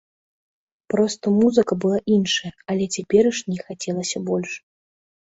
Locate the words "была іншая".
1.83-2.53